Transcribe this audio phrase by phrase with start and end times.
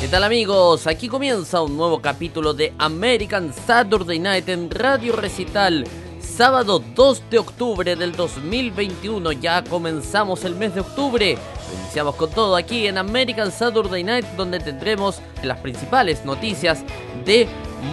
[0.00, 0.86] ¿Qué tal amigos?
[0.86, 5.84] Aquí comienza un nuevo capítulo de American Saturday Night en Radio Recital.
[6.18, 11.36] Sábado 2 de octubre del 2021, ya comenzamos el mes de octubre.
[11.82, 16.82] Iniciamos con todo aquí en American Saturday Night donde tendremos las principales noticias
[17.26, 17.46] de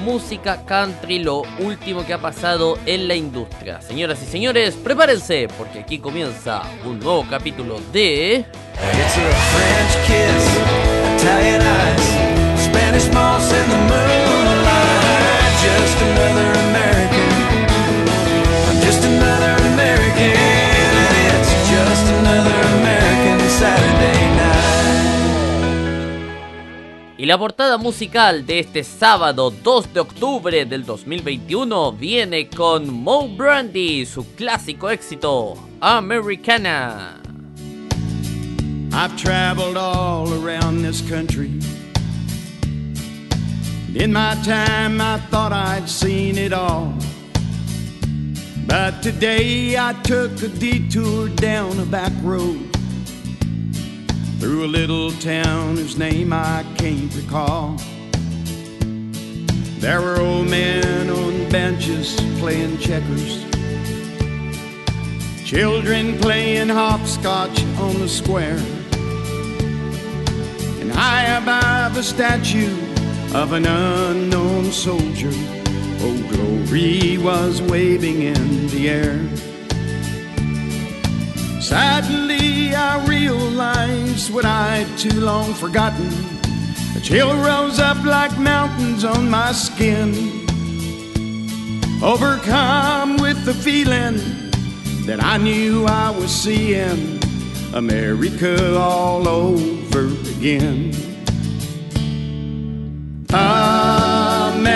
[0.05, 3.81] música country, lo último que ha pasado en la industria.
[3.81, 8.45] Señoras y señores, prepárense porque aquí comienza un nuevo capítulo de...
[8.77, 10.86] It's a
[27.19, 33.27] Y la portada musical de este sábado 2 de octubre del 2021 viene con Mo
[33.27, 37.26] Brandy, su clásico éxito, Americana.
[38.93, 41.51] I've traveled all around this country.
[43.95, 46.93] In my time, I thought I'd seen it all.
[48.67, 52.69] But today, I took a detour down a back road
[54.39, 57.77] through a little town whose name I can't recall.
[59.79, 63.56] There were old men on benches playing checkers.
[65.47, 68.59] Children playing hopscotch on the square.
[70.81, 72.75] And high above a statue
[73.33, 75.31] of an unknown soldier,
[76.03, 79.25] Old Glory was waving in the air.
[81.61, 86.09] Sadly, I realized what I'd too long forgotten.
[86.97, 90.45] A chill rose up like mountains on my skin.
[92.03, 94.06] Overcome with the feeling
[95.07, 97.21] that I knew I was seeing
[97.73, 100.93] America all over again.
[103.29, 104.67] American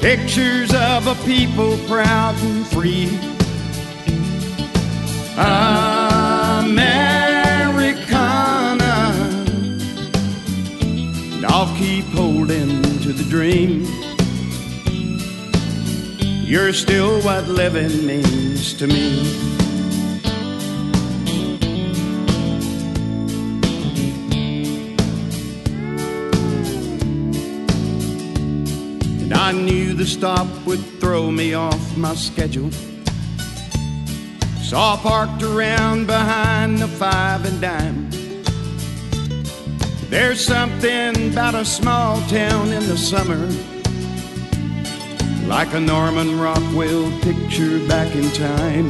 [0.00, 3.06] pictures of a people proud and free.
[5.36, 5.94] Americana,
[11.34, 13.86] and I'll keep holding to the dream.
[16.52, 19.20] You're still what living means to me.
[29.22, 32.70] And I knew the stop would throw me off my schedule.
[34.74, 38.10] I parked around behind the five and dime.
[40.10, 43.48] There's something about a small town in the summer
[45.52, 48.88] like a Norman Rockwell picture back in time.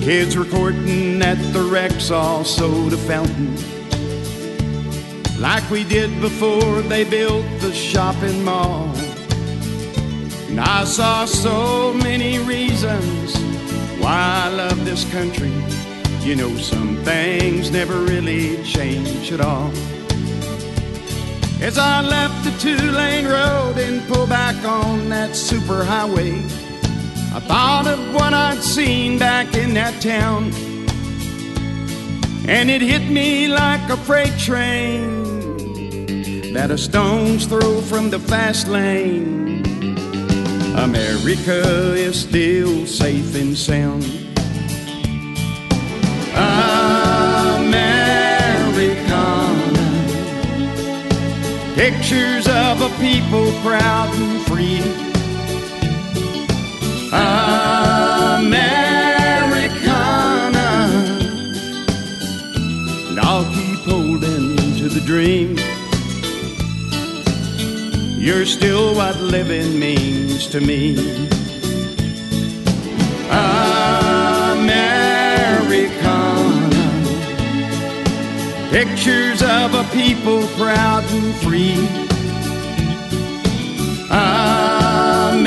[0.00, 3.54] Kids were courting at the Rexall soda fountain,
[5.38, 8.90] like we did before they built the shopping mall.
[10.48, 13.36] And I saw so many reasons
[14.00, 15.52] why I love this country.
[16.22, 19.70] You know, some things never really change at all.
[21.62, 26.42] As I left the two lane road and pulled back on that superhighway,
[27.32, 30.52] I thought of what I'd seen back in that town.
[32.48, 35.20] And it hit me like a freight train
[36.54, 39.62] that a stone's throw from the fast lane.
[40.76, 44.19] America is still safe and sound.
[51.90, 54.80] Pictures of a people proud and free.
[57.12, 58.48] Americana.
[63.08, 65.58] And I'll keep holding to the dream.
[68.20, 71.29] You're still what living means to me.
[78.70, 81.88] Pictures of a people proud and free.
[84.08, 85.40] Americana.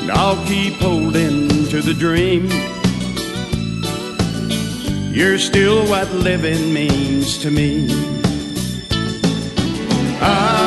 [0.00, 2.50] And I'll keep holding to the dream.
[5.14, 7.88] You're still what living means to me.
[10.20, 10.66] Americana.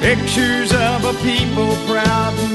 [0.00, 2.53] Pictures of a people proud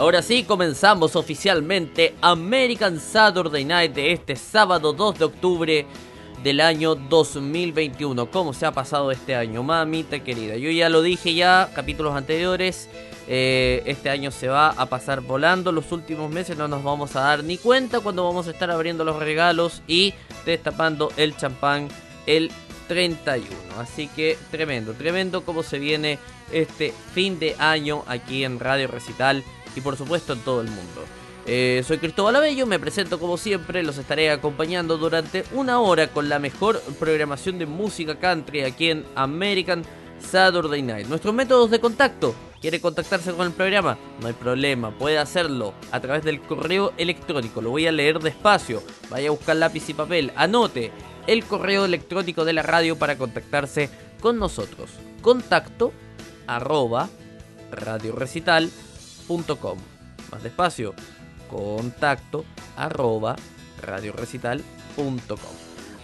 [0.00, 5.86] ahora sí, comenzamos oficialmente American Saturday Night de este sábado 2 de octubre
[6.42, 8.30] del año 2021.
[8.30, 10.56] ¿Cómo se ha pasado este año, mamita querida?
[10.56, 12.88] Yo ya lo dije ya, capítulos anteriores.
[13.28, 15.70] eh, este año se va a pasar volando.
[15.70, 19.04] Los últimos meses no nos vamos a dar ni cuenta cuando vamos a estar abriendo
[19.04, 20.14] los regalos y
[20.46, 21.88] destapando el champán
[22.26, 22.50] el
[22.88, 23.46] 31.
[23.78, 26.18] Así que tremendo, tremendo cómo se viene
[26.50, 29.44] este fin de año aquí en Radio Recital
[29.76, 31.04] y por supuesto en todo el mundo.
[31.46, 36.28] Eh, soy Cristóbal Abello, me presento como siempre, los estaré acompañando durante una hora con
[36.28, 39.82] la mejor programación de música country aquí en American
[40.20, 41.08] Saturday Night.
[41.08, 42.34] Nuestros métodos de contacto.
[42.60, 43.96] ¿Quiere contactarse con el programa?
[44.20, 47.62] No hay problema, puede hacerlo a través del correo electrónico.
[47.62, 48.82] Lo voy a leer despacio.
[49.08, 50.30] Vaya a buscar lápiz y papel.
[50.36, 50.92] Anote
[51.26, 53.88] el correo electrónico de la radio para contactarse
[54.20, 54.90] con nosotros.
[55.22, 55.92] Contacto
[56.46, 57.08] arroba
[57.72, 58.89] radiorecital.com.
[60.32, 60.92] Más despacio.
[61.48, 62.44] Contacto
[62.76, 63.36] arroba
[63.80, 65.38] radiorecital.com.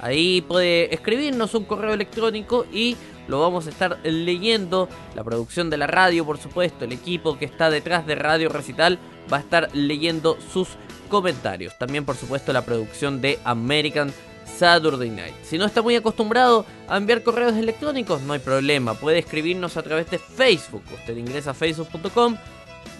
[0.00, 2.96] Ahí puede escribirnos un correo electrónico y
[3.26, 4.88] lo vamos a estar leyendo.
[5.16, 8.98] La producción de la radio, por supuesto, el equipo que está detrás de Radio Recital
[9.32, 10.68] va a estar leyendo sus
[11.08, 11.76] comentarios.
[11.78, 14.12] También, por supuesto, la producción de American
[14.44, 15.34] Saturday Night.
[15.42, 18.94] Si no está muy acostumbrado a enviar correos electrónicos, no hay problema.
[18.94, 20.82] Puede escribirnos a través de Facebook.
[20.94, 22.36] Usted ingresa a facebook.com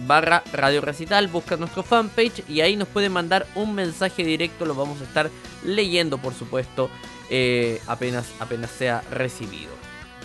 [0.01, 4.67] barra Radio Recital, busca nuestro fanpage y ahí nos puede mandar un mensaje directo.
[4.67, 5.31] Lo vamos a estar
[5.65, 6.91] leyendo, por supuesto,
[7.31, 9.71] eh, apenas, apenas sea recibido.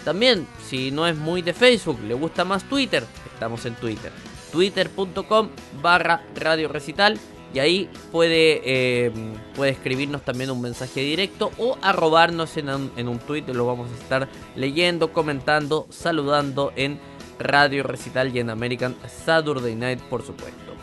[0.03, 4.11] También, si no es muy de Facebook, le gusta más Twitter, estamos en Twitter.
[4.51, 5.49] Twitter.com
[5.81, 7.19] barra Radio Recital.
[7.53, 9.11] Y ahí puede, eh,
[9.55, 13.43] puede escribirnos también un mensaje directo o arrobarnos en un, en un tweet.
[13.47, 16.97] Lo vamos a estar leyendo, comentando, saludando en
[17.43, 18.95] Radio Recital y en American
[19.25, 20.73] Saturday Night, por supuesto.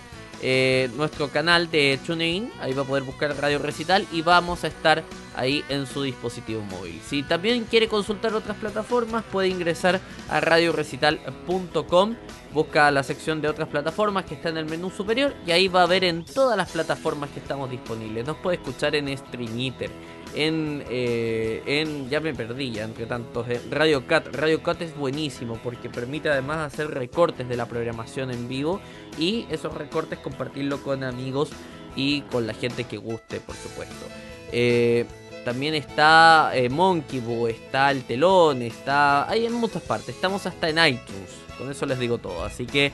[0.96, 2.50] nuestro canal de TuneIn.
[2.62, 6.62] Ahí va a poder buscar Radio Recital y vamos a estar ahí en su dispositivo
[6.62, 7.00] móvil.
[7.06, 12.16] Si también quiere consultar otras plataformas, puede ingresar a radiorecital.com.
[12.52, 15.84] Busca la sección de otras plataformas que está en el menú superior y ahí va
[15.84, 18.26] a ver en todas las plataformas que estamos disponibles.
[18.26, 19.90] Nos puede escuchar en Streamiter,
[20.34, 24.96] en, eh, en ya me perdí ya entre tantos eh, Radio Cat Radio Cat es
[24.96, 28.80] buenísimo porque permite además hacer recortes de la programación en vivo
[29.18, 31.50] y esos recortes compartirlo con amigos
[31.96, 34.06] y con la gente que guste por supuesto
[34.52, 35.04] eh,
[35.44, 40.68] también está eh, Monkey Boo está el telón está hay en muchas partes estamos hasta
[40.68, 42.92] en iTunes con eso les digo todo así que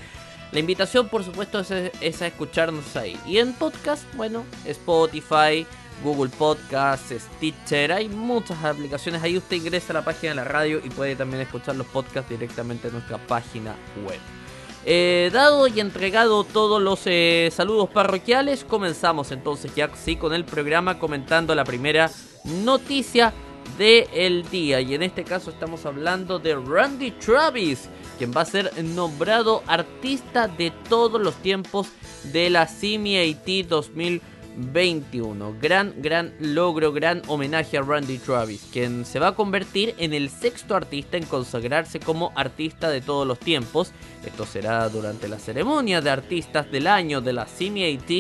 [0.53, 5.67] la invitación por supuesto es, es a escucharnos ahí y en podcast bueno Spotify
[6.03, 9.23] Google Podcasts, Stitcher, hay muchas aplicaciones.
[9.23, 12.29] Ahí usted ingresa a la página de la radio y puede también escuchar los podcasts
[12.29, 13.75] directamente en nuestra página
[14.07, 14.21] web.
[14.85, 20.45] Eh, dado y entregado todos los eh, saludos parroquiales, comenzamos entonces ya sí con el
[20.45, 22.09] programa comentando la primera
[22.65, 23.33] noticia
[23.79, 24.81] del día.
[24.81, 27.89] Y en este caso estamos hablando de Randy Travis,
[28.19, 31.89] quien va a ser nombrado artista de todos los tiempos
[32.33, 34.36] de la CMAT 2020.
[34.57, 35.55] 2021.
[35.61, 40.31] Gran, gran logro, gran homenaje a Randy Travis, quien se va a convertir en el
[40.31, 43.93] sexto artista en consagrarse como artista de todos los tiempos.
[44.25, 48.11] Esto será durante la ceremonia de artistas del año de la CMAT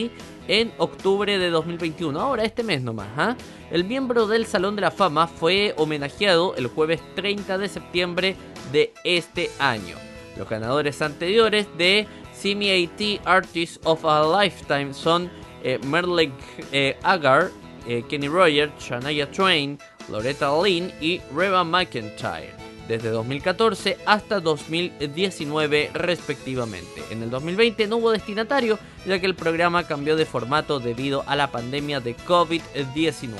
[0.48, 2.20] en octubre de 2021.
[2.20, 3.08] Ahora, este mes nomás.
[3.16, 3.36] ¿ah?
[3.70, 8.36] El miembro del Salón de la Fama fue homenajeado el jueves 30 de septiembre
[8.72, 9.96] de este año.
[10.36, 12.06] Los ganadores anteriores de
[12.40, 15.30] CMAT Artists of a Lifetime son
[15.66, 16.30] eh, Merle
[16.70, 17.50] eh, Agar,
[17.88, 22.54] eh, Kenny Rogers, Shania Twain, Loretta Lynn y Reba McIntyre,
[22.86, 27.02] desde 2014 hasta 2019 respectivamente.
[27.10, 31.34] En el 2020 no hubo destinatario, ya que el programa cambió de formato debido a
[31.34, 33.34] la pandemia de COVID-19.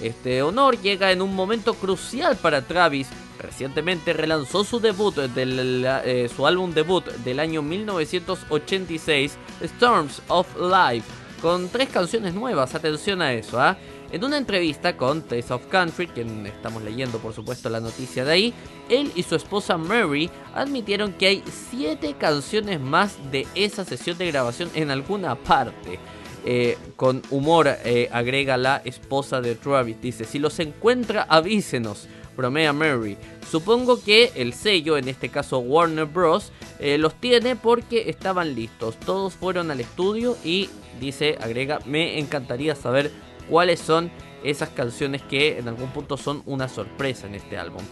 [0.00, 3.08] Este honor llega en un momento crucial para Travis.
[3.40, 11.21] Recientemente relanzó su debut, del, eh, su álbum debut del año 1986, Storms of Life,
[11.42, 13.76] con tres canciones nuevas, atención a eso, ¿ah?
[14.12, 18.32] En una entrevista con Taste of Country, quien estamos leyendo por supuesto la noticia de
[18.32, 18.54] ahí,
[18.88, 24.30] él y su esposa Mary admitieron que hay siete canciones más de esa sesión de
[24.30, 25.98] grabación en alguna parte.
[26.44, 32.72] Eh, con humor eh, agrega la esposa de Travis, dice, si los encuentra avísenos, bromea
[32.72, 33.16] Mary.
[33.50, 38.96] Supongo que el sello, en este caso Warner Bros., eh, los tiene porque estaban listos.
[38.98, 40.68] Todos fueron al estudio y
[41.00, 43.10] dice, agrega, me encantaría saber
[43.48, 44.10] cuáles son
[44.44, 47.82] esas canciones que en algún punto son una sorpresa en este álbum.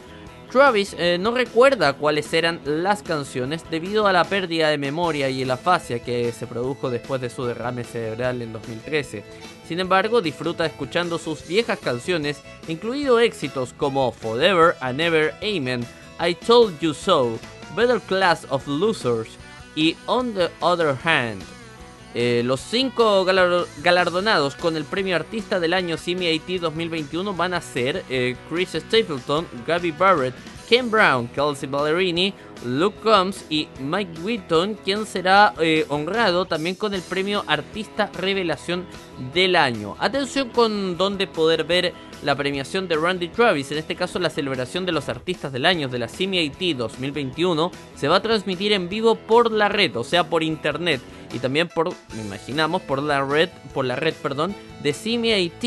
[0.51, 5.45] Travis eh, no recuerda cuáles eran las canciones debido a la pérdida de memoria y
[5.45, 9.23] la afasia que se produjo después de su derrame cerebral en 2013.
[9.71, 15.87] Sin embargo, disfruta escuchando sus viejas canciones, incluido éxitos como Forever and Ever Amen,
[16.19, 17.39] I Told You So,
[17.77, 19.29] Better Class of Losers
[19.77, 21.41] y On the Other Hand.
[22.15, 28.05] Eh, los cinco galardonados con el premio Artista del Año CMAT 2021 van a ser
[28.11, 30.35] eh, Chris Stapleton, Gabby Barrett,
[30.71, 32.33] Ken Brown, Kelsey Ballerini,
[32.65, 38.87] Luke Combs y Mike Whitton, quien será eh, honrado también con el premio Artista Revelación
[39.35, 39.97] del Año.
[39.99, 44.87] Atención con donde poder ver la premiación de Randy Travis, en este caso la celebración
[44.87, 49.17] de los artistas del año de la CMAT 2021, se va a transmitir en vivo
[49.17, 51.01] por la red, o sea, por internet
[51.35, 55.65] y también por, me imaginamos, por la red, por la red, perdón, de CMAT.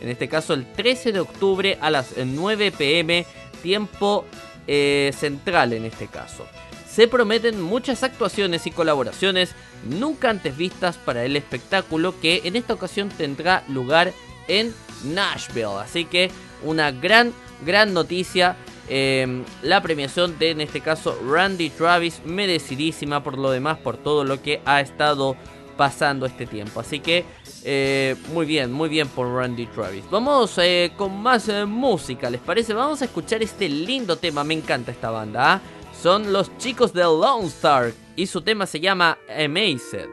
[0.00, 3.26] En este caso el 13 de octubre a las 9 pm,
[3.64, 4.26] tiempo
[4.66, 6.46] eh, central en este caso.
[6.88, 9.54] Se prometen muchas actuaciones y colaboraciones
[9.88, 14.12] nunca antes vistas para el espectáculo que en esta ocasión tendrá lugar
[14.46, 14.72] en
[15.04, 15.80] Nashville.
[15.80, 16.30] Así que
[16.62, 17.32] una gran,
[17.64, 18.56] gran noticia.
[18.86, 24.24] Em, la premiación de, en este caso, Randy Travis, merecidísima por lo demás, por todo
[24.24, 25.36] lo que ha estado
[25.78, 26.80] pasando este tiempo.
[26.80, 27.24] Así que,
[27.64, 30.04] eh, muy bien, muy bien por Randy Travis.
[30.10, 32.74] Vamos eh, con más eh, música, ¿les parece?
[32.74, 35.54] Vamos a escuchar este lindo tema, me encanta esta banda.
[35.54, 35.60] ¿ah?
[36.00, 40.08] Son los chicos de Lone Star y su tema se llama Amazed.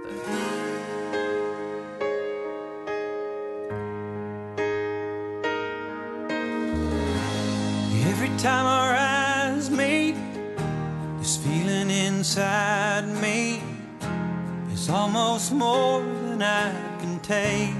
[8.41, 10.15] time our eyes meet,
[11.20, 13.62] this feeling inside me
[14.74, 17.74] is almost more than I can take.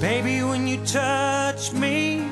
[0.00, 2.22] Baby, when you touch me,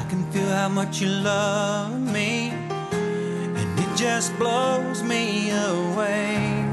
[0.00, 2.50] I can feel how much you love me,
[2.90, 6.66] and it just blows me away.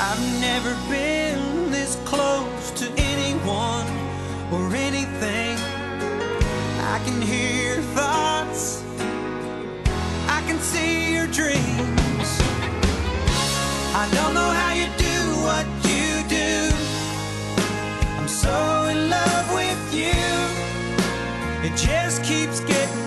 [0.00, 3.86] I've never been this close to anyone
[4.52, 5.56] or anything.
[6.94, 8.82] I can hear your thoughts,
[10.28, 11.97] I can see your dreams.
[14.00, 16.70] I don't know how you do what you do.
[18.16, 18.54] I'm so
[18.92, 20.22] in love with you,
[21.66, 22.97] it just keeps getting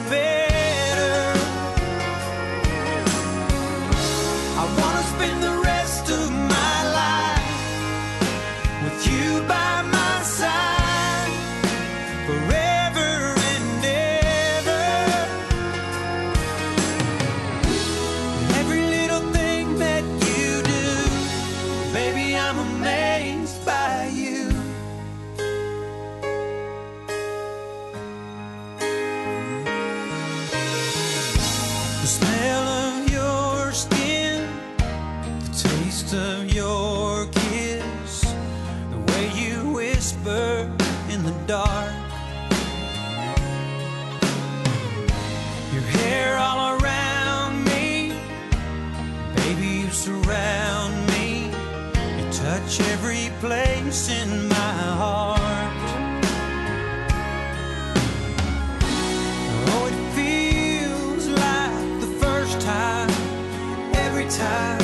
[64.41, 64.81] time.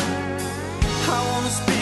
[1.09, 1.76] I wanna speak.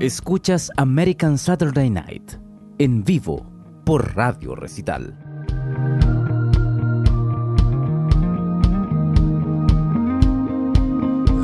[0.00, 2.32] Escuchas American Saturday Night
[2.78, 3.44] en vivo
[3.84, 5.14] por Radio Recital.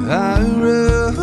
[0.08, 1.14] I run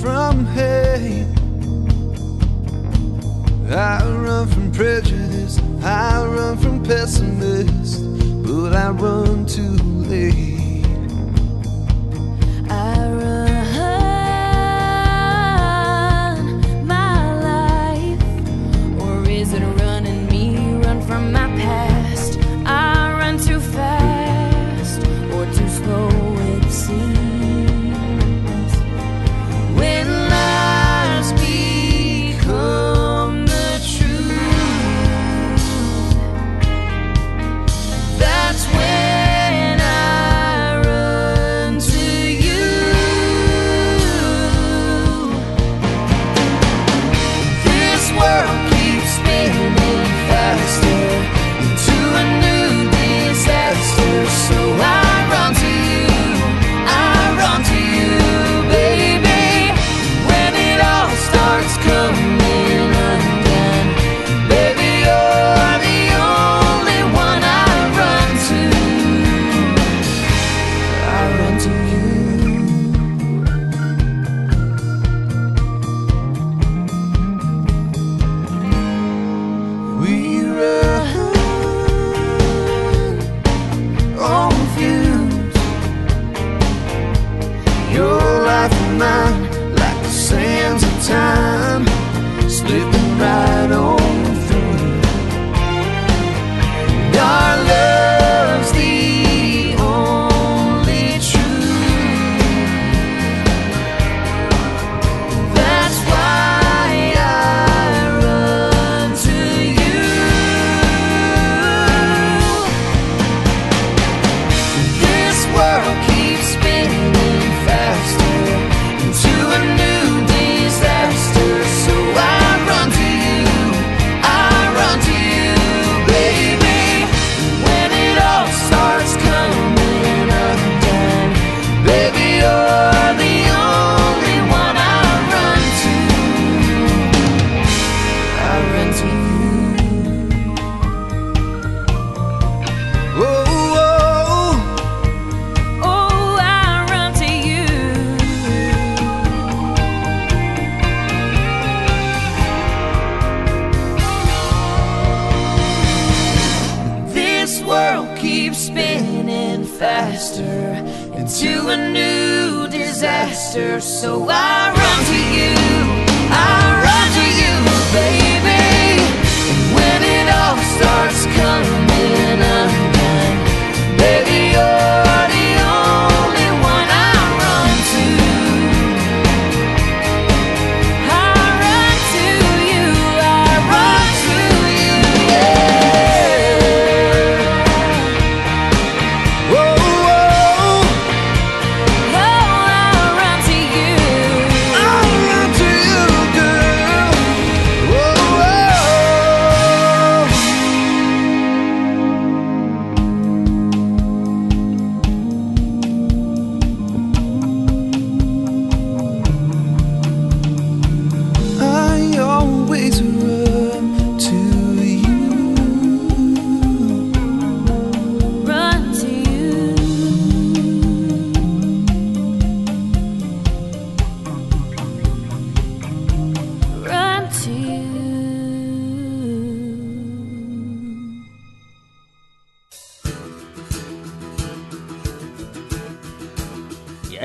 [0.00, 1.26] from hate.
[3.68, 5.58] I run from prejudice.
[5.82, 9.76] I run from pessimism, but I run too
[10.08, 10.49] late.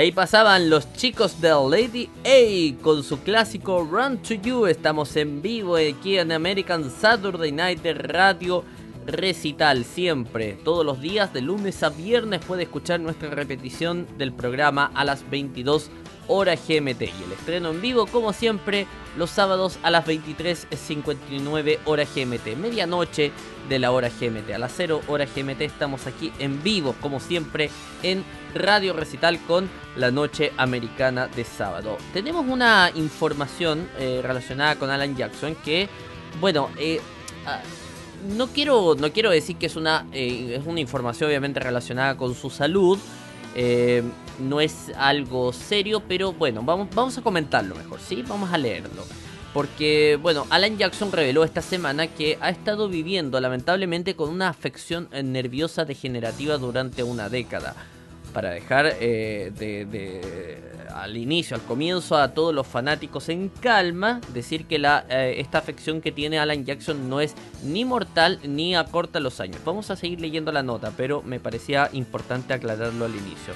[0.06, 4.68] Ahí pasaban los chicos de Lady A con su clásico Run to You.
[4.68, 8.64] Estamos en vivo aquí en American Saturday Night Radio
[9.08, 9.84] Recital.
[9.84, 15.06] Siempre, todos los días, de lunes a viernes, puede escuchar nuestra repetición del programa a
[15.06, 15.90] las 22
[16.28, 17.02] horas GMT.
[17.02, 18.86] Y el estreno en vivo, como siempre,
[19.18, 22.56] los sábados a las 23.59 horas GMT.
[22.58, 23.32] Medianoche
[23.70, 24.52] de la hora GMT.
[24.54, 27.72] A las 0 horas GMT estamos aquí en vivo, como siempre,
[28.04, 28.24] en
[28.56, 31.98] Radio Recital con la noche americana de sábado.
[32.14, 35.90] Tenemos una información eh, relacionada con Alan Jackson que,
[36.40, 37.02] bueno, eh,
[37.46, 37.60] ah,
[38.30, 42.34] no quiero, no quiero decir que es una, eh, es una información obviamente relacionada con
[42.34, 42.98] su salud.
[44.40, 48.24] no es algo serio, pero bueno, vamos, vamos a comentarlo mejor, ¿sí?
[48.28, 49.04] Vamos a leerlo.
[49.54, 55.08] Porque, bueno, Alan Jackson reveló esta semana que ha estado viviendo lamentablemente con una afección
[55.12, 57.76] nerviosa degenerativa durante una década.
[58.36, 60.60] Para dejar eh,
[60.94, 66.02] al inicio, al comienzo, a todos los fanáticos en calma, decir que eh, esta afección
[66.02, 69.62] que tiene Alan Jackson no es ni mortal ni acorta los años.
[69.64, 73.54] Vamos a seguir leyendo la nota, pero me parecía importante aclararlo al inicio.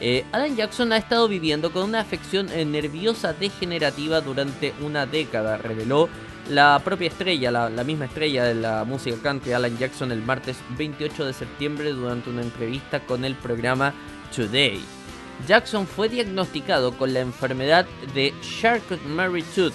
[0.00, 6.08] Eh, Alan Jackson ha estado viviendo con una afección nerviosa degenerativa durante una década, reveló
[6.48, 10.56] la propia estrella, la, la misma estrella de la música country, Alan Jackson, el martes
[10.78, 13.92] 28 de septiembre durante una entrevista con el programa
[14.34, 14.80] Today.
[15.46, 19.72] Jackson fue diagnosticado con la enfermedad de Charcot-Marie-Tooth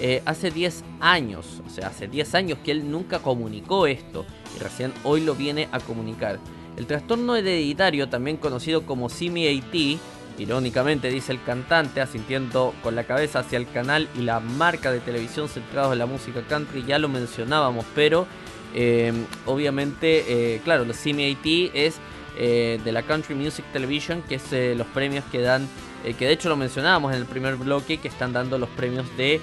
[0.00, 4.24] eh, hace 10 años, o sea, hace 10 años que él nunca comunicó esto
[4.56, 6.38] y recién hoy lo viene a comunicar.
[6.76, 9.98] El trastorno hereditario, también conocido como CMAT,
[10.38, 15.00] irónicamente dice el cantante, asintiendo con la cabeza hacia el canal y la marca de
[15.00, 18.28] televisión centrados en la música country, ya lo mencionábamos, pero
[18.74, 19.12] eh,
[19.46, 21.96] obviamente, eh, claro, el CMAT es
[22.38, 25.68] eh, de la Country Music Television, que es eh, los premios que dan,
[26.04, 29.06] eh, que de hecho lo mencionábamos en el primer bloque, que están dando los premios
[29.16, 29.40] de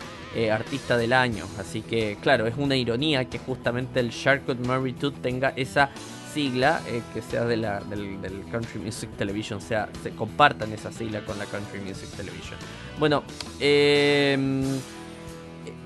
[0.51, 1.45] artista del año.
[1.57, 5.89] Así que, claro, es una ironía que justamente el Charcot Marie Tooth tenga esa
[6.33, 6.81] sigla,
[7.13, 11.39] que sea de la, del, del Country Music Television, sea, se compartan esa sigla con
[11.39, 12.57] la Country Music Television.
[12.99, 13.23] Bueno,
[13.61, 14.37] eh,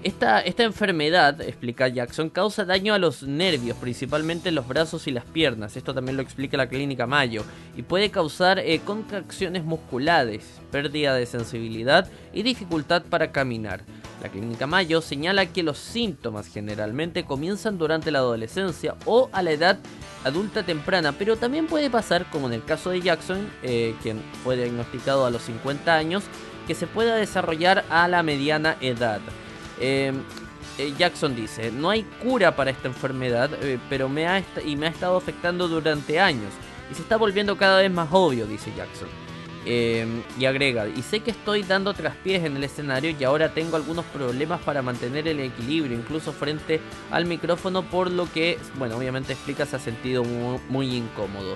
[0.04, 5.26] esta, enfermedad, explica Jackson, causa daño a los nervios, principalmente en los brazos y las
[5.26, 5.76] piernas.
[5.76, 7.44] Esto también lo explica la clínica Mayo.
[7.76, 13.82] Y puede causar eh, contracciones musculares, pérdida de sensibilidad y dificultad para caminar.
[14.22, 19.52] La clínica Mayo señala que los síntomas generalmente comienzan durante la adolescencia o a la
[19.52, 19.80] edad
[20.24, 24.56] adulta temprana, pero también puede pasar, como en el caso de Jackson, eh, quien fue
[24.56, 26.24] diagnosticado a los 50 años,
[26.68, 29.22] que se pueda desarrollar a la mediana edad.
[29.80, 30.13] Eh,
[30.78, 34.88] eh, Jackson dice, no hay cura para esta enfermedad, eh, pero me ha y me
[34.88, 36.52] ha estado afectando durante años.
[36.92, 39.08] Y se está volviendo cada vez más obvio, dice Jackson.
[39.65, 40.08] Eh,
[40.39, 44.06] y agrega, y sé que estoy dando traspiés en el escenario y ahora tengo algunos
[44.06, 46.80] problemas para mantener el equilibrio, incluso frente
[47.12, 51.56] al micrófono, por lo que, bueno, obviamente explica, se ha sentido mu- muy, incómodo.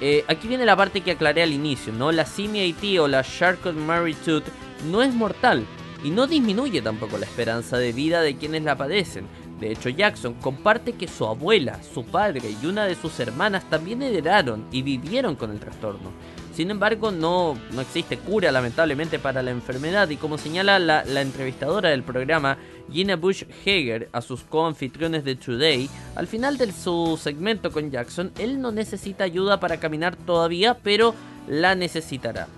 [0.00, 2.12] Eh, aquí viene la parte que aclaré al inicio, ¿no?
[2.12, 4.44] La CMAT o la Charcot-Marie-Tooth
[4.90, 5.64] no es mortal
[6.04, 9.26] y no disminuye tampoco la esperanza de vida de quienes la padecen.
[9.60, 14.02] De hecho, Jackson comparte que su abuela, su padre y una de sus hermanas también
[14.02, 16.12] heredaron y vivieron con el trastorno.
[16.54, 21.90] Sin embargo, no, no existe cura lamentablemente para la enfermedad y como señala la, entrevistadora
[21.90, 22.58] del programa,
[22.90, 28.32] Gina Bush Hager a sus coanfitriones de Today, al final de su segmento con Jackson,
[28.38, 31.14] él no necesita ayuda para caminar todavía, pero
[31.46, 32.48] la necesitará.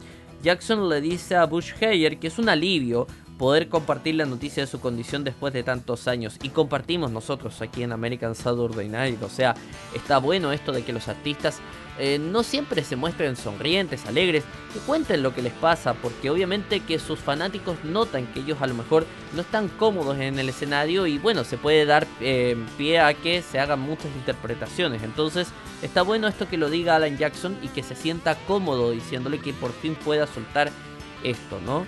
[0.42, 3.07] Jackson le dice a Bush Hager que es un alivio
[3.40, 6.37] poder compartir la noticia de su condición después de tantos años.
[6.42, 9.22] Y compartimos nosotros aquí en American Saturday Night.
[9.22, 9.55] O sea,
[9.94, 11.59] está bueno esto de que los artistas
[11.98, 16.81] eh, no siempre se muestren sonrientes, alegres, que cuenten lo que les pasa, porque obviamente
[16.81, 21.07] que sus fanáticos notan que ellos a lo mejor no están cómodos en el escenario
[21.07, 25.03] y bueno, se puede dar eh, pie a que se hagan muchas interpretaciones.
[25.03, 25.48] Entonces,
[25.81, 29.55] está bueno esto que lo diga Alan Jackson y que se sienta cómodo diciéndole que
[29.55, 30.70] por fin pueda soltar
[31.24, 31.87] esto, ¿no?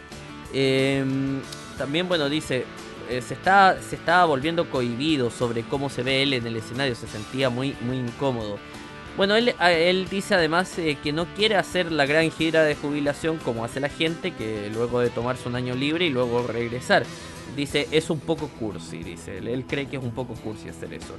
[0.53, 1.41] Em,
[1.79, 2.65] también, bueno, dice,
[3.09, 6.95] eh, se, está, se estaba volviendo cohibido sobre cómo se ve él en el escenario,
[6.95, 8.59] se sentía muy, muy incómodo.
[9.17, 13.37] Bueno, él, él dice además eh, que no quiere hacer la gran gira de jubilación
[13.39, 17.05] como hace la gente, que luego de tomarse un año libre y luego regresar.
[17.55, 19.37] Dice, es un poco cursi, dice.
[19.37, 21.15] Él cree que es un poco cursi hacer eso.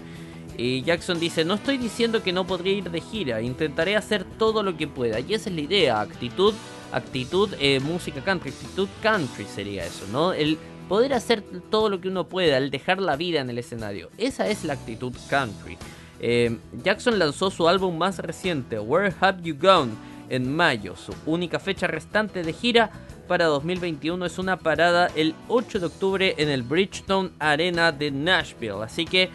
[0.58, 4.63] Y Jackson dice, no estoy diciendo que no podría ir de gira, intentaré hacer todo
[4.63, 5.19] lo que pueda.
[5.19, 6.54] Y esa es la idea, actitud
[6.93, 10.32] actitud eh, música country, actitud country sería eso, ¿no?
[10.32, 14.10] El poder hacer todo lo que uno pueda, el dejar la vida en el escenario.
[14.17, 15.77] Esa es la actitud country.
[16.19, 19.91] Eh, Jackson lanzó su álbum más reciente, Where Have You Gone,
[20.29, 20.95] en mayo.
[20.95, 22.91] Su única fecha restante de gira
[23.27, 28.84] para 2021 es una parada el 8 de octubre en el Bridgestone Arena de Nashville.
[28.84, 29.29] Así que,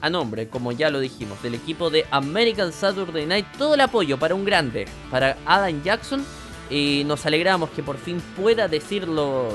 [0.00, 4.18] a nombre, como ya lo dijimos, del equipo de American Saturday Night, todo el apoyo
[4.18, 6.24] para un grande, para Adam Jackson
[6.70, 9.54] y nos alegramos que por fin pueda decirlo eh,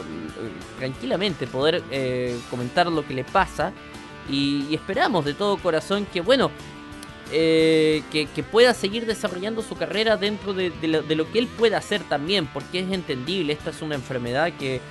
[0.80, 3.72] tranquilamente, poder eh, comentar lo que le pasa.
[4.30, 6.50] Y, esperamos de todo corazón que, bueno,
[7.32, 12.48] eh, que, pueda seguir desarrollando su carrera dentro de, lo, que él pueda hacer también,
[12.48, 14.82] porque es entendible, esta es una enfermedad que,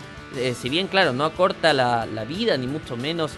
[0.55, 3.33] si bien, claro, no acorta la, vida, ni mucho menos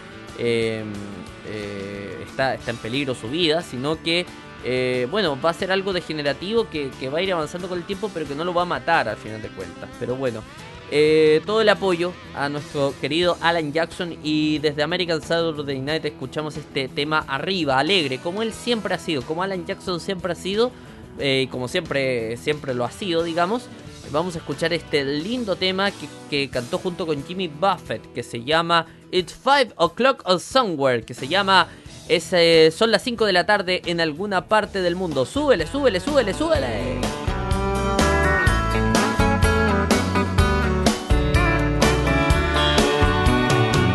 [2.29, 4.25] está, está en peligro su vida, sino que
[4.67, 8.09] eh, bueno, va a ser algo degenerativo que, va a ir avanzando con el tiempo,
[8.11, 9.87] pero que no lo va a matar al final de cuentas.
[9.99, 10.41] Pero bueno,
[10.89, 16.57] eh, todo el apoyo a nuestro querido Alan Jackson y desde American Saturday Night escuchamos
[16.57, 20.71] este tema arriba, alegre, como él siempre ha sido, como Alan Jackson siempre ha sido,
[21.19, 23.67] eh, y como siempre, siempre lo ha sido, digamos.
[24.11, 28.43] Vamos a escuchar este lindo tema que, que cantó junto con Jimmy Buffett, que se
[28.43, 31.67] llama It's Five O'Clock or Somewhere, que se llama
[32.07, 35.25] es, eh, son las 5 de la tarde en alguna parte del mundo.
[35.25, 37.01] Súbele, súbele, súbele, súbele.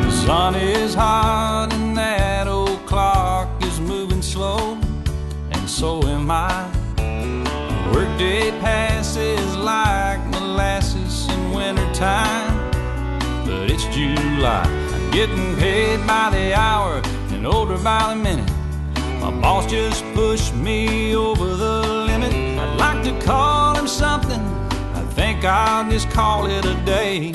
[0.03, 4.77] The sun is hot and that old clock is moving slow,
[5.53, 6.67] and so am I.
[7.93, 12.71] Workday passes like molasses in wintertime,
[13.45, 14.63] but it's July.
[14.65, 17.03] I'm getting paid by the hour
[17.41, 18.51] and older by the minute.
[19.19, 22.35] My boss just pushed me over the limit.
[22.35, 24.43] I'd like to call him something.
[24.95, 27.33] I think I'll just call it a day.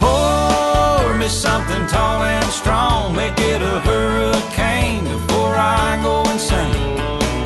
[0.00, 3.14] Pour me something tall and strong.
[3.14, 6.96] Make it a hurricane before I go insane.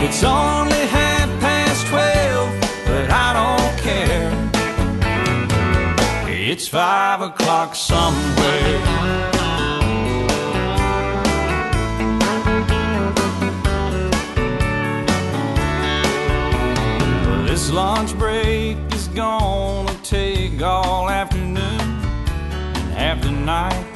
[0.00, 2.50] It's only half past twelve,
[2.87, 4.30] but I don't care.
[6.28, 9.33] It's five o'clock somewhere.
[17.64, 23.87] This lunch break is gonna take all afternoon and half the night.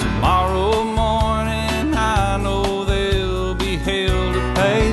[0.00, 4.90] Tomorrow morning, I know there'll be hell to pay.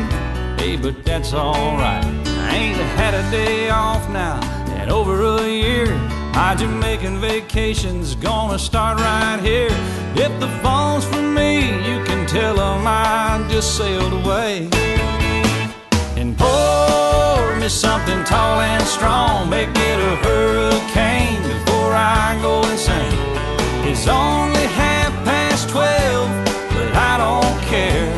[0.60, 2.06] Hey, but that's alright.
[2.06, 4.39] I ain't had a day off now
[4.80, 5.88] in over a year.
[6.36, 9.76] My Jamaican vacation's gonna start right here.
[10.13, 14.70] If the phone's for me, you can tell them I just sailed away.
[17.62, 23.13] Me something tall and strong, make it a hurricane before I go insane.
[23.88, 26.28] It's only half past twelve,
[26.74, 28.10] but I don't care.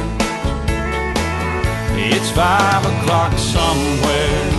[1.98, 4.53] It's five o'clock somewhere.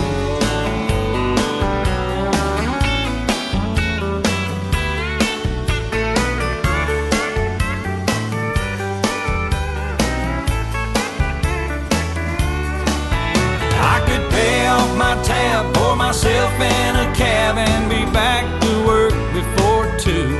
[15.23, 20.35] tab, pour myself in a cab, and be back to work before two.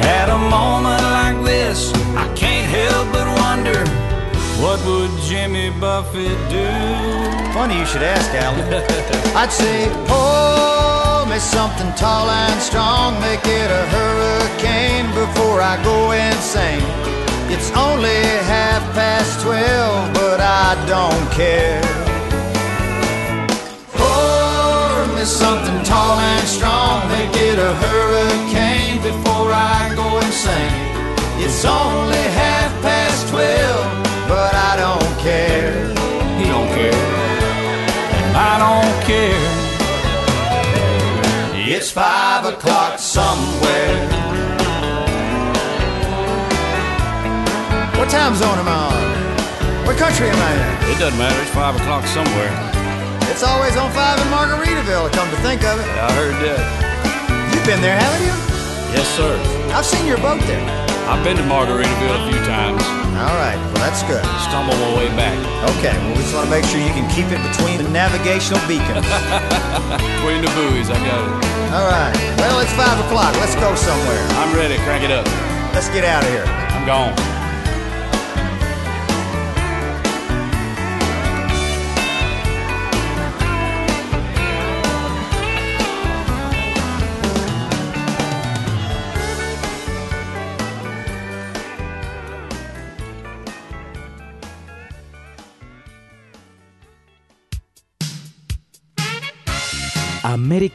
[0.00, 3.80] At a moment like this, I can't help but wonder
[4.62, 6.68] what would Jimmy Buffett do?
[7.52, 8.66] Funny you should ask, Alan.
[9.36, 16.10] I'd say, pull me something tall and strong, make it a hurricane before I go
[16.10, 16.82] insane.
[17.50, 22.07] It's only half past twelve, but I don't care.
[25.18, 30.70] There's something tall and strong They get a hurricane before I go insane.
[31.42, 33.84] It's only half past twelve,
[34.28, 35.74] but I don't care.
[36.38, 37.02] He don't care.
[38.30, 39.42] I don't care.
[41.66, 43.98] It's five o'clock somewhere.
[47.98, 49.84] What time zone am I on?
[49.84, 50.92] What country am I in?
[50.94, 51.42] It doesn't matter.
[51.42, 52.77] It's five o'clock somewhere.
[53.38, 55.86] It's always on 5 in Margaritaville, come to think of it.
[55.86, 56.58] Yeah, I heard that.
[57.54, 58.34] You've been there, haven't you?
[58.90, 59.30] Yes, sir.
[59.70, 60.58] I've seen your boat there.
[61.06, 62.82] I've been to Margaritaville a few times.
[63.14, 64.26] All right, well, that's good.
[64.42, 65.38] Stumble my way back.
[65.78, 68.58] Okay, well, we just want to make sure you can keep it between the navigational
[68.66, 69.06] beacons.
[70.18, 71.30] between the buoys, I got it.
[71.78, 73.38] All right, well, it's 5 o'clock.
[73.38, 74.18] Let's go somewhere.
[74.42, 74.82] I'm ready.
[74.82, 75.30] Crank it up.
[75.70, 76.42] Let's get out of here.
[76.74, 77.14] I'm gone.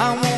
[0.00, 0.37] I want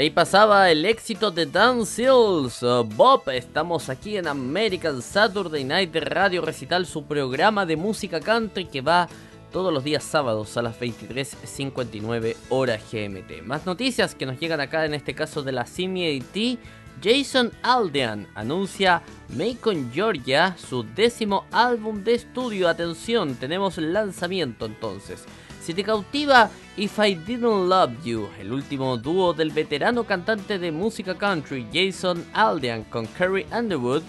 [0.00, 2.64] ahí pasaba el éxito de Dan Seals.
[2.96, 8.80] Bob, estamos aquí en American Saturday Night Radio Recital, su programa de música country que
[8.80, 9.08] va
[9.52, 13.42] todos los días sábados a las 23.59 horas GMT.
[13.44, 16.58] Más noticias que nos llegan acá, en este caso de la CMAT.
[17.02, 19.02] Jason Aldean anuncia
[19.36, 22.68] Macon Georgia, su décimo álbum de estudio.
[22.68, 25.26] Atención, tenemos lanzamiento entonces.
[25.60, 30.72] Si te cautiva If I Didn't Love You, el último dúo del veterano cantante de
[30.72, 34.02] música country Jason Aldean con Carrie Underwood,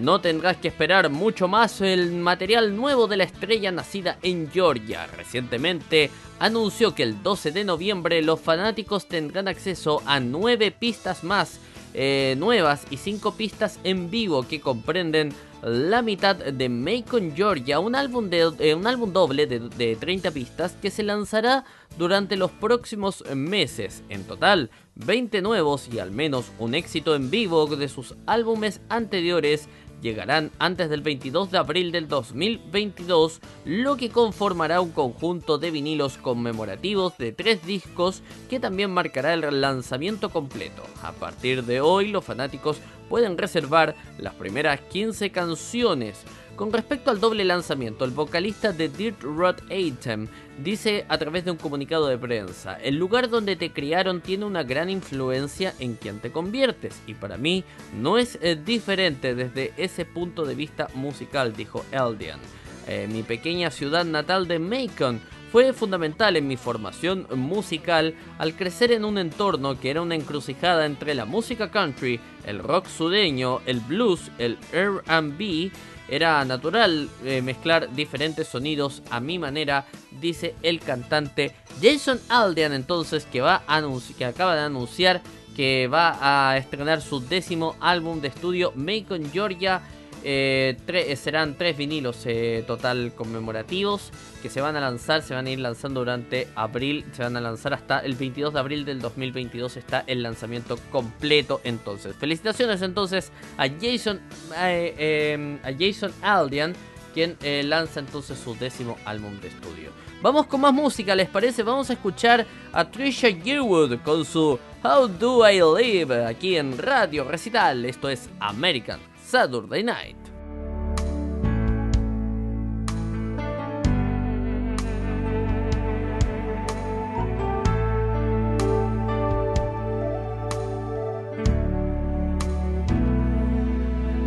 [0.00, 5.06] no tendrás que esperar mucho más el material nuevo de la estrella nacida en Georgia.
[5.06, 11.60] Recientemente anunció que el 12 de noviembre los fanáticos tendrán acceso a nueve pistas más
[11.94, 15.32] eh, nuevas y cinco pistas en vivo que comprenden
[15.62, 20.30] la mitad de Macon Georgia, un álbum, de, eh, un álbum doble de, de 30
[20.32, 21.64] pistas que se lanzará
[21.96, 24.02] durante los próximos meses.
[24.08, 29.68] En total, 20 nuevos y al menos un éxito en vivo de sus álbumes anteriores
[30.04, 36.18] llegarán antes del 22 de abril del 2022, lo que conformará un conjunto de vinilos
[36.18, 40.82] conmemorativos de tres discos que también marcará el lanzamiento completo.
[41.02, 42.76] A partir de hoy, los fanáticos
[43.08, 46.22] pueden reservar las primeras 15 canciones.
[46.54, 50.28] Con respecto al doble lanzamiento, el vocalista de Dirt Rod Atem
[50.62, 54.62] dice a través de un comunicado de prensa, el lugar donde te criaron tiene una
[54.62, 60.04] gran influencia en quien te conviertes y para mí no es eh, diferente desde ese
[60.04, 62.40] punto de vista musical, dijo Eldian.
[62.86, 65.20] Eh, mi pequeña ciudad natal de Macon
[65.54, 70.84] fue fundamental en mi formación musical al crecer en un entorno que era una encrucijada
[70.84, 75.70] entre la música country, el rock sureño, el blues, el RB,
[76.08, 79.86] era natural eh, mezclar diferentes sonidos a mi manera,
[80.20, 83.82] dice el cantante Jason Aldean entonces que, va a
[84.16, 85.22] que acaba de anunciar
[85.56, 89.80] que va a estrenar su décimo álbum de estudio Macon Georgia
[90.26, 94.10] eh, eh, serán tres vinilos eh, total conmemorativos
[94.42, 97.42] que se van a lanzar, se van a ir lanzando durante abril, se van a
[97.42, 102.16] lanzar hasta el 22 de abril del 2022 está el lanzamiento completo entonces.
[102.16, 104.20] Felicitaciones entonces a Jason,
[104.56, 106.74] em, a Jason Aldian
[107.12, 107.36] quien
[107.68, 109.90] lanza entonces su décimo álbum de estudio.
[110.20, 111.62] Vamos con más música, ¿les parece?
[111.62, 117.22] Vamos a escuchar a Trisha Yearwood con su How Do I Live aquí en Radio
[117.22, 117.84] Recital.
[117.84, 120.14] Esto es American Saturday Night.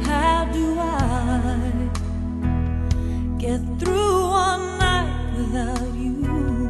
[0.03, 1.71] How do I
[3.39, 6.69] get through one night without you?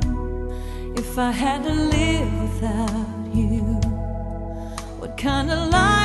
[0.96, 3.64] If I had to live without you,
[5.00, 5.97] what kind of life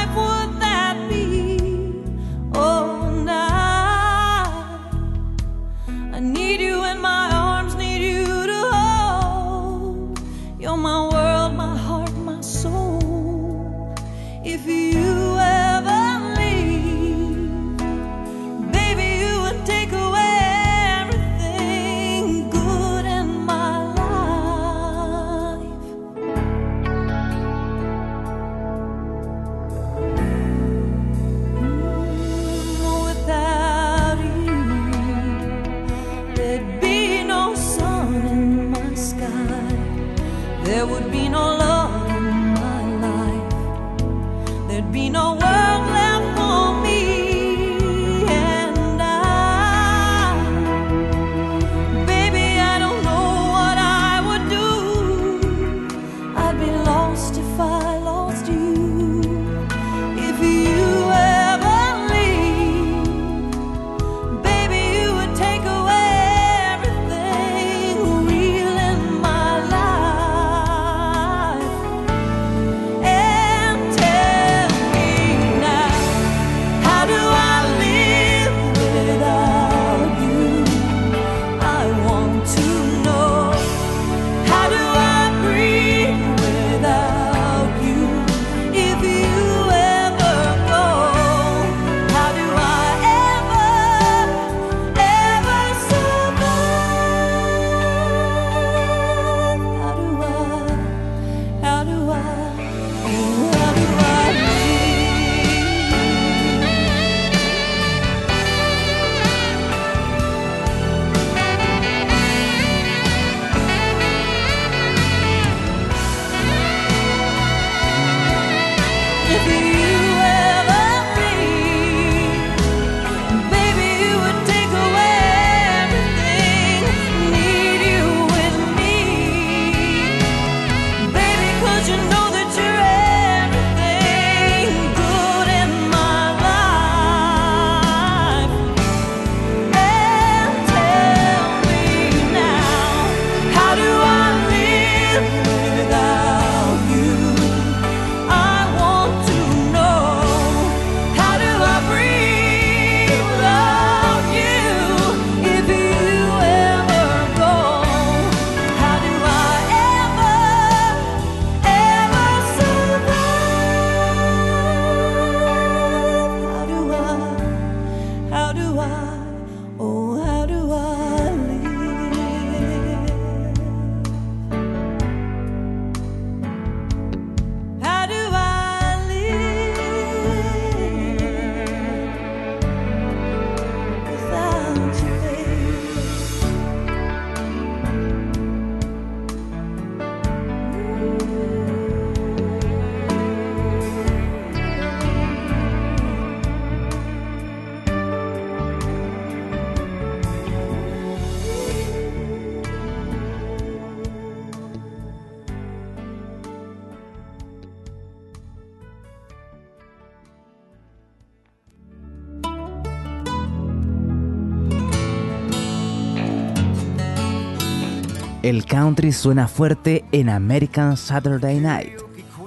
[218.43, 222.01] El country suena fuerte en American Saturday Night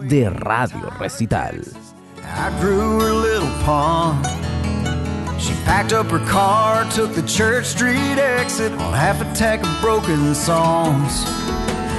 [0.10, 1.62] de Radio Recital.
[2.22, 4.28] I grew her little pond.
[5.40, 9.82] She packed up her car, took the Church Street exit on half a tack of
[9.82, 11.24] broken songs.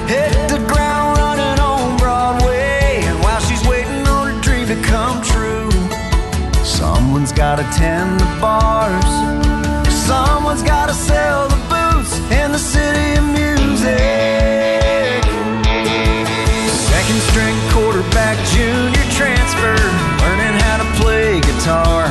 [0.05, 5.23] Hit the ground running on Broadway, and while she's waiting on her dream to come
[5.23, 5.71] true,
[6.63, 9.03] someone's gotta tend the bars,
[10.05, 13.46] someone's gotta sell the boots in the city of music.
[16.91, 19.77] Second string quarterback, junior transfer,
[20.23, 22.07] learning how to play guitar.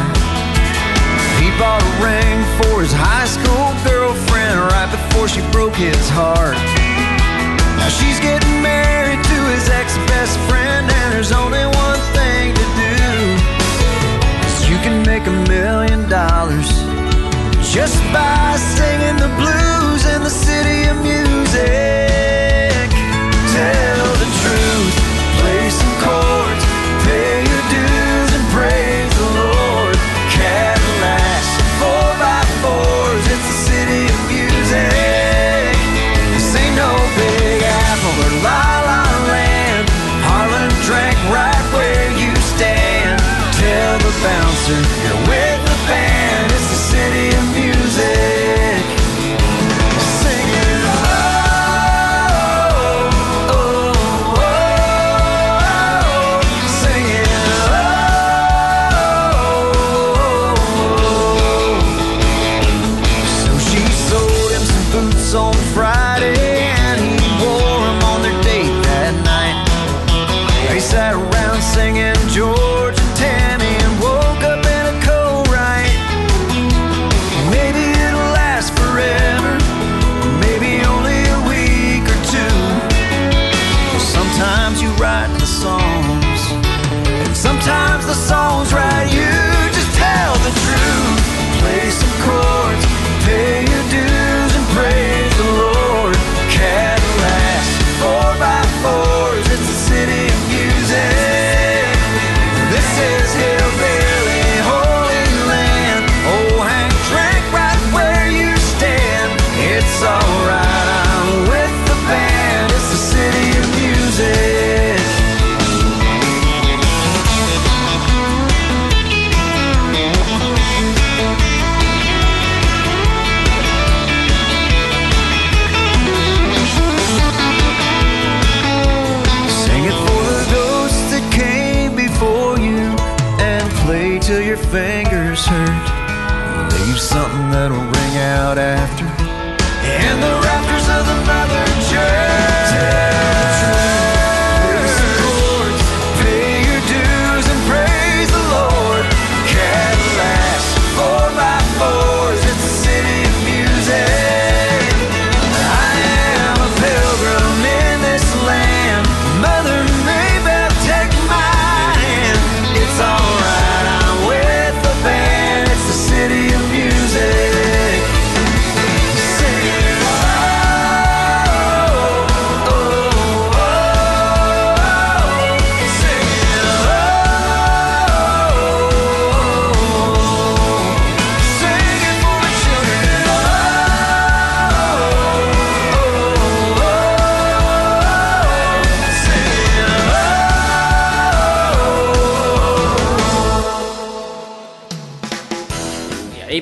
[1.41, 6.57] He bought a ring for his high school girlfriend right before she broke his heart.
[7.77, 12.67] Now she's getting married to his ex best friend, and there's only one thing to
[12.81, 12.97] do.
[14.73, 16.86] You can make a million dollars
[17.77, 22.89] just by singing the blues in the city of music.
[23.53, 23.96] Tell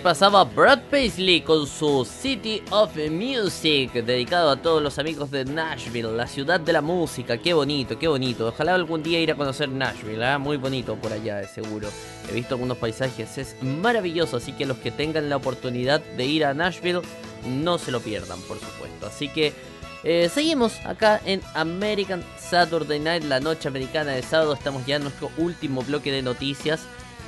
[0.04, 6.14] pasaba Brad Paisley con su City of Music, dedicado a todos los amigos de Nashville,
[6.14, 7.38] la ciudad de la música.
[7.38, 8.48] Qué bonito, qué bonito.
[8.48, 10.36] Ojalá algún día ir a conocer Nashville, ¿eh?
[10.36, 11.88] muy bonito por allá, de seguro.
[12.28, 16.44] He visto algunos paisajes, es maravilloso, así que los que tengan la oportunidad de ir
[16.44, 17.00] a Nashville,
[17.48, 19.06] no se lo pierdan, por supuesto.
[19.06, 19.54] Así que
[20.02, 24.52] eh, seguimos acá en American Saturday Night, la noche americana de sábado.
[24.52, 26.82] Estamos ya en nuestro último bloque de noticias.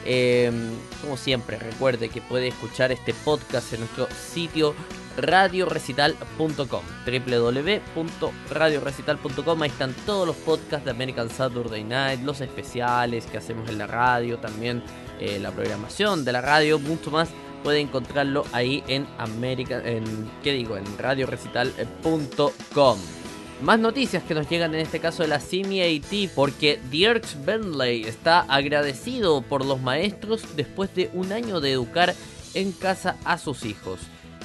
[0.08, 0.52] Eh,
[1.02, 4.76] como siempre, recuerde que puede escuchar este podcast en nuestro sitio
[5.16, 13.68] radiorecital.com www.radiorecital.com Ahí están todos los podcasts de American Saturday Night, los especiales que hacemos
[13.68, 14.84] en la radio, también
[15.18, 17.30] eh, la programación de la radio, mucho más.
[17.64, 23.25] Puede encontrarlo ahí en American, en qué digo, en radiorecital.com.
[23.62, 28.40] Más noticias que nos llegan en este caso de la CMAT porque Dirks Bentley está
[28.40, 32.14] agradecido por los maestros después de un año de educar
[32.52, 34.00] en casa a sus hijos.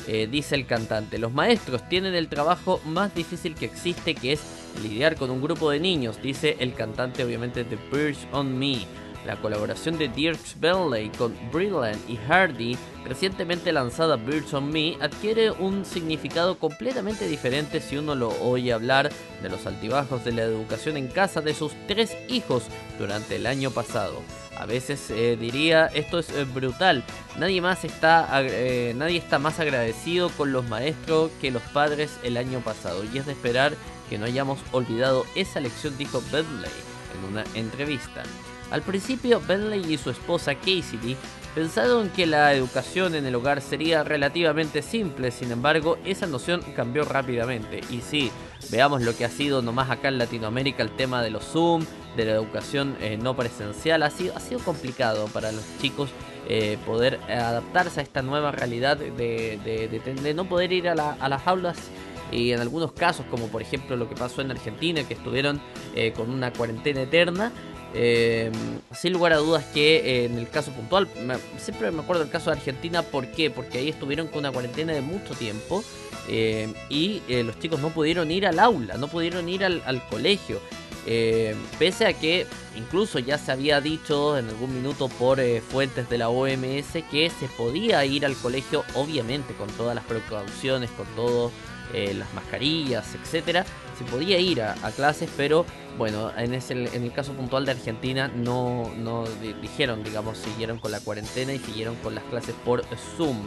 [0.08, 4.42] Eh, dice el cantante, los maestros tienen el trabajo más difícil que existe, que es
[4.82, 8.88] lidiar con un grupo de niños, dice el cantante obviamente de Birds on Me.
[9.26, 15.52] La colaboración de Dirks Bentley con Brilliant y Hardy, recientemente lanzada Birds on Me, adquiere
[15.52, 19.12] un significado completamente diferente si uno lo oye hablar
[19.44, 22.64] de los altibajos de la educación en casa de sus tres hijos
[22.98, 24.22] durante el año pasado.
[24.58, 27.04] A veces eh, diría esto es eh, brutal.
[27.38, 32.38] Nadie más está eh, nadie está más agradecido con los maestros que los padres el
[32.38, 33.74] año pasado y es de esperar
[34.10, 36.72] que no hayamos olvidado esa lección dijo Bentley
[37.18, 38.24] en una entrevista.
[38.72, 41.18] Al principio, Bentley y su esposa Cassidy
[41.54, 47.04] pensaron que la educación en el hogar sería relativamente simple, sin embargo, esa noción cambió
[47.04, 47.82] rápidamente.
[47.90, 48.32] Y sí,
[48.72, 52.26] veamos lo que ha sido nomás acá en Latinoamérica el tema de los Zoom, de
[52.26, 54.04] la educación eh, no presencial.
[54.04, 56.10] Ha sido, ha sido complicado para los chicos
[56.48, 61.46] eh, poder adaptarse a esta nueva realidad de, de, no poder ir a, a las
[61.48, 61.78] aulas
[62.32, 65.62] y en algunos casos, como por ejemplo lo que pasó en Argentina, que estuvieron
[65.96, 67.52] eh, con una cuarentena eterna,
[67.94, 68.52] eh,
[68.94, 71.10] sin lugar a dudas que eh, en el caso puntual,
[71.58, 73.50] siempre me acuerdo del caso de Argentina, ¿por qué?
[73.50, 75.84] Porque ahí estuvieron con una cuarentena de mucho tiempo
[76.30, 80.60] eh, y los chicos no pudieron ir al aula, no pudieron ir al, colegio.
[81.80, 82.46] pese a que
[82.78, 87.48] incluso ya se había dicho en algún minuto por fuentes de la OMS que se
[87.58, 91.52] podía ir al colegio, obviamente con todas las precauciones, con todas
[91.94, 93.66] las mascarillas, etcétera,
[94.04, 95.66] podía ir a clases, pero
[95.98, 99.26] bueno, en, ese, en el caso puntual de Argentina no, no
[99.62, 102.84] dijeron, digamos, siguieron con la cuarentena y siguieron con las clases por
[103.18, 103.38] Zoom.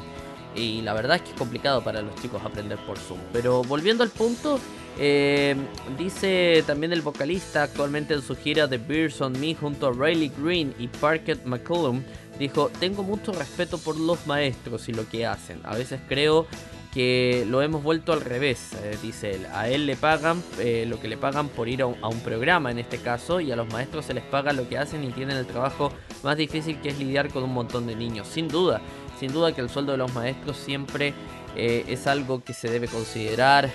[0.55, 3.19] Y la verdad es que es complicado para los chicos aprender por Zoom.
[3.33, 4.61] Pero volviendo al punto,
[4.99, 5.57] eh,
[5.99, 10.31] dice también el vocalista actualmente en su gira de Beers on Me junto a Riley
[10.39, 12.03] Green y Parker McCollum,
[12.39, 15.61] dijo, tengo mucho respeto por los maestros y lo que hacen.
[15.65, 16.47] A veces creo
[16.95, 19.47] que lo hemos vuelto al revés, eh, dice él.
[19.53, 22.79] A él le pagan eh, lo que le pagan por ir a un, programa en
[22.79, 25.47] este caso y a los maestros se les paga lo que hacen y tienen el
[25.47, 25.93] trabajo
[26.23, 28.29] más difícil que es lidiar con un montón de niños.
[28.29, 28.81] Sin duda,
[29.19, 31.13] sin duda que el sueldo de los maestros siempre
[31.57, 33.69] eh, es algo que se debe considerar,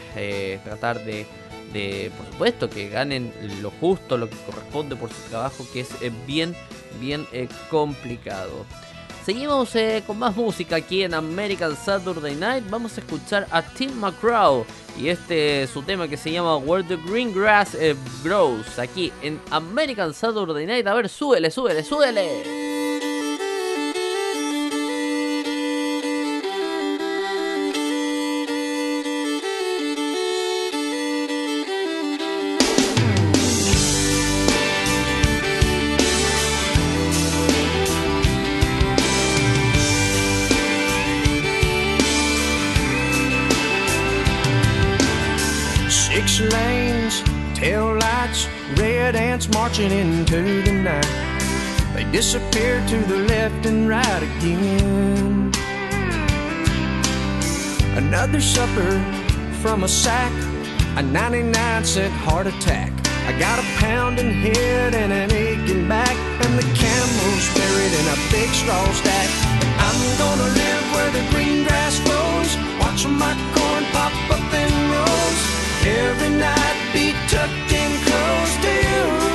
[0.64, 1.26] tratar de,
[1.74, 5.90] de, por supuesto, que ganen lo justo, lo que corresponde por su trabajo, que es
[6.26, 6.56] bien,
[7.02, 7.28] bien
[7.70, 8.66] complicado.
[9.30, 12.68] Seguimos eh, con más música aquí en American Saturday Night.
[12.68, 14.66] Vamos a escuchar a Tim McGraw
[14.98, 19.40] y este su tema que se llama Where the Green Grass eh, Grows aquí en
[19.52, 20.88] American Saturday Night.
[20.88, 22.69] A ver, súbele, súbele, súbele.
[52.32, 55.52] Disappear to the left and right again.
[57.98, 58.92] Another supper
[59.64, 60.32] from a sack,
[60.98, 62.92] a 99 cent heart attack.
[63.26, 66.16] I got a pounding head and an aching back,
[66.46, 69.30] and the camel's buried in a big straw stack.
[69.88, 75.42] I'm gonna live where the green grass grows, watch my corn pop up in rows.
[76.06, 79.29] Every night be tucked in close you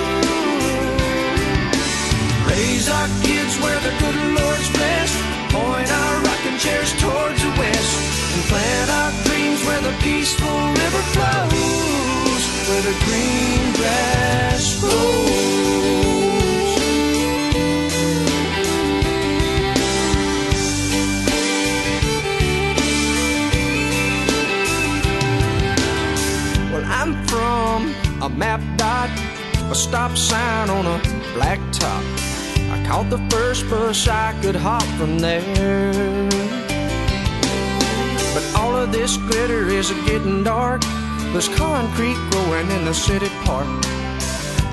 [2.54, 5.18] raise our kids where the good Lord's blessed.
[5.50, 7.92] Point our rocking chairs towards the west.
[8.34, 12.42] And plant our dreams where the peaceful river flows.
[12.68, 15.42] Where the green grass grows.
[26.72, 27.80] Well, I'm from
[28.22, 29.10] a map dot,
[29.70, 30.98] a stop sign on a
[31.34, 32.23] black top
[32.84, 36.28] Caught the first bus I could hop from there.
[38.34, 40.82] But all of this glitter is getting dark.
[41.32, 43.66] There's concrete growing in the city park.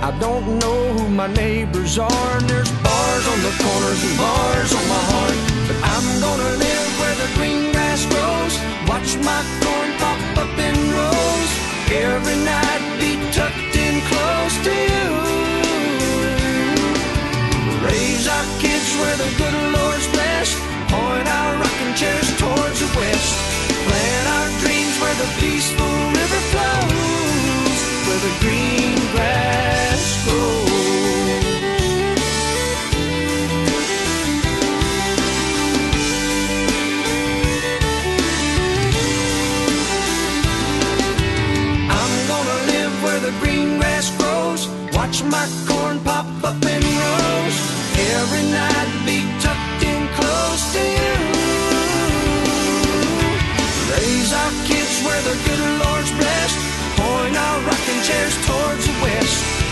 [0.03, 4.71] I don't know who my neighbors are, and there's bars on the corners and bars
[4.73, 5.37] on my heart.
[5.67, 8.53] But I'm gonna live where the green grass grows.
[8.89, 11.51] Watch my corn pop up in rows.
[11.89, 15.30] Every night be tucked in close to you.
[18.95, 20.57] Our where the good Lord's blessed.
[20.89, 23.33] Point our rocking chairs towards the west.
[23.87, 27.79] Plant our dreams where the peaceful river flows.
[28.07, 29.90] Where the green grass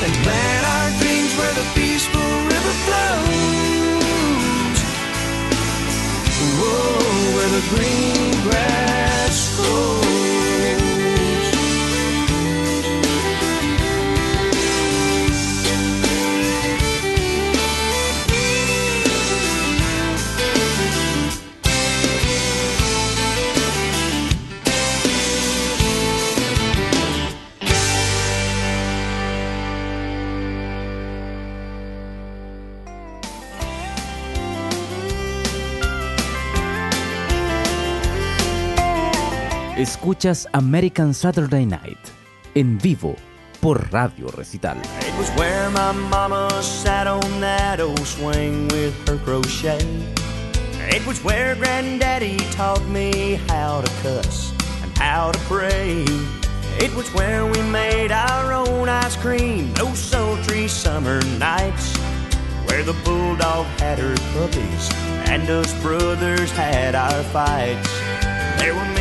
[0.02, 4.80] and plant our dreams where the peaceful river flows.
[6.60, 10.29] Whoa, where the green grass grows.
[39.80, 41.98] Escuchas American Saturday Night
[42.54, 43.16] en vivo
[43.62, 44.78] por Radio Recital.
[44.78, 49.80] It was where my mama sat on that old swing with her crochet.
[50.90, 54.52] It was where granddaddy taught me how to cuss
[54.84, 56.04] and how to pray.
[56.80, 61.96] It was where we made our own ice cream oh those sultry summer nights.
[62.68, 64.90] Where the bulldog had her puppies
[65.32, 67.90] and us brothers had our fights.
[68.60, 68.94] There were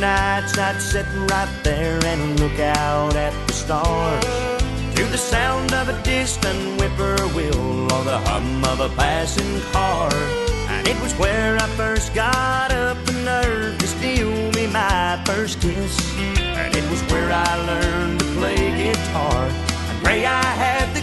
[0.00, 4.24] nights I'd sit right there and look out at the stars.
[4.94, 10.12] To the sound of a distant whippoorwill or the hum of a passing car.
[10.68, 15.60] And it was where I first got up the nerve to steal me my first
[15.60, 15.96] kiss.
[16.38, 19.48] And it was where I learned to play guitar.
[19.88, 20.94] And pray I had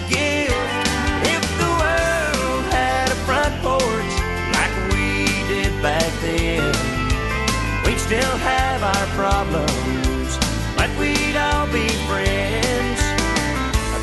[8.05, 10.37] still have our problems,
[10.77, 13.01] but we'd all be friends.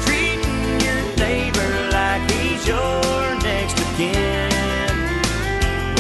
[0.05, 3.01] Treating your neighbor like he's your
[3.47, 4.51] next of kin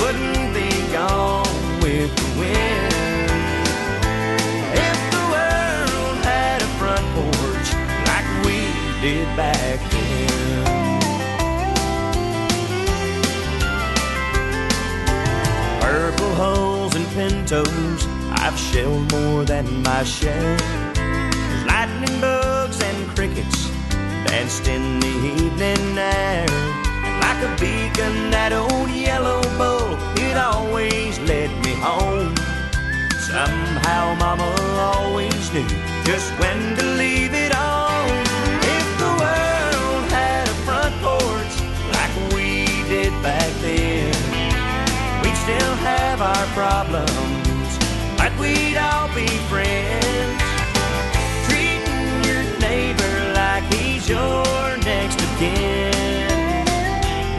[0.01, 1.47] wouldn't be gone
[1.81, 3.31] with the wind.
[4.89, 7.69] If the world had a front porch
[8.11, 8.59] like we
[9.01, 10.11] did back then.
[15.81, 16.72] Purple holes
[17.43, 20.57] pintos, I've shelled more than my share.
[20.95, 23.71] There's lightning bugs and crickets
[24.27, 26.47] danced in the evening air.
[27.05, 32.35] And like a beacon, that old yellow bull, it always led me home.
[33.19, 34.49] Somehow Mama
[34.95, 35.69] always knew
[36.05, 38.09] just when to leave it on.
[38.77, 41.55] If the world had a front porch
[41.97, 44.13] like we did back then,
[45.23, 47.79] we'd still have our problems,
[48.19, 50.43] but we'd all be friends.
[51.47, 56.67] Treating your neighbor like he's your next of kin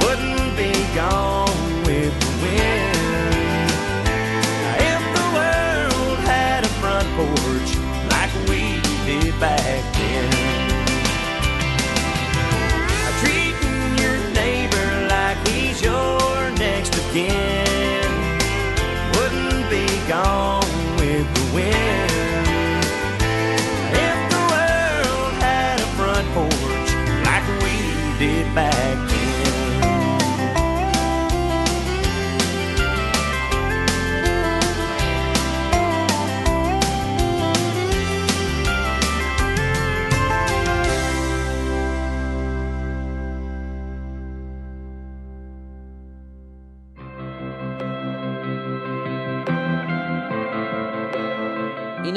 [0.01, 3.69] wouldn't be gone with the wind.
[4.91, 7.71] If the world had a front porch
[8.09, 10.31] like we did back then.
[13.21, 17.52] Treating your neighbor like he's your next of kin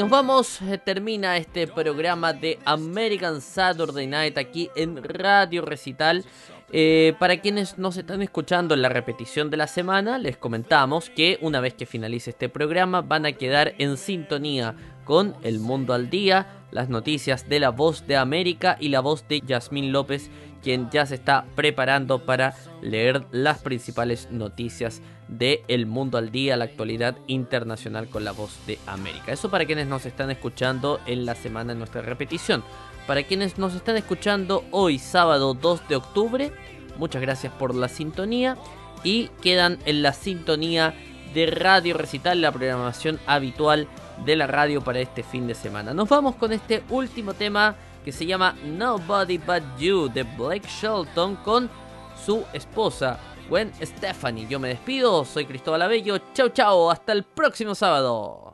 [0.09, 6.23] vamos, eh, termina este programa de American Saturday Night aquí en Radio Recital.
[6.71, 11.37] Eh, para quienes nos están escuchando en la repetición de la semana, les comentamos que
[11.41, 16.09] una vez que finalice este programa van a quedar en sintonía con El Mundo al
[16.09, 20.29] Día, las noticias de la voz de América y la voz de Yasmín López,
[20.61, 26.57] quien ya se está preparando para leer las principales noticias de El Mundo al Día,
[26.57, 29.31] la actualidad internacional con la voz de América.
[29.31, 32.63] Eso para quienes nos están escuchando en la semana en nuestra repetición.
[33.05, 36.51] Para quienes nos están escuchando hoy, sábado 2 de octubre,
[36.97, 38.57] muchas gracias por la sintonía
[39.03, 40.93] y quedan en la sintonía
[41.33, 43.87] de Radio Recital, la programación habitual
[44.25, 45.93] de la radio para este fin de semana.
[45.93, 47.75] Nos vamos con este último tema
[48.07, 51.69] que se llama Nobody But You de Blake Shelton con
[52.15, 54.47] su esposa Gwen Stephanie.
[54.47, 56.17] Yo me despido, soy Cristóbal Abello.
[56.33, 58.53] Chau chau, hasta el próximo sábado.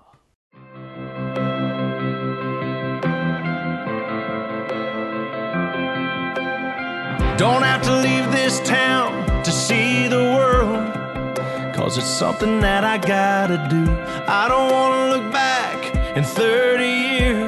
[7.38, 10.96] Don't have to leave this town to see the world.
[11.76, 13.84] Cause it's something that I gotta do.
[14.28, 17.43] I don't wanna look back in 30 years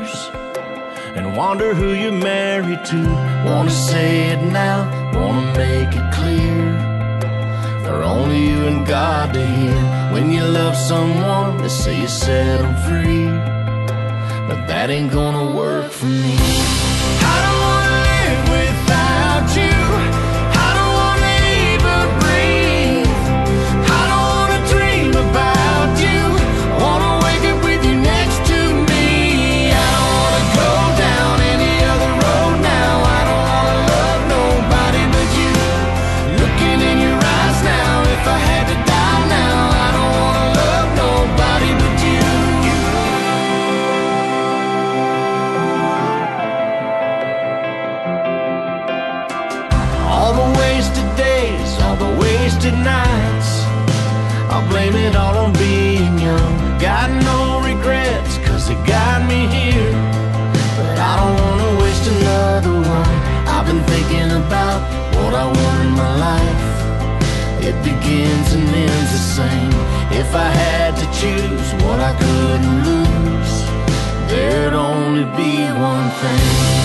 [1.35, 3.01] wonder who you're married to.
[3.45, 4.79] Wanna say it now,
[5.13, 6.63] wanna make it clear.
[7.83, 9.81] For only you and God to hear.
[10.13, 13.27] When you love someone, they say you set them free.
[14.47, 16.64] But that ain't gonna work for me.
[68.25, 69.71] millions and ends the same.
[70.11, 73.55] If I had to choose what I couldn't lose,
[74.29, 76.84] there'd only be one thing.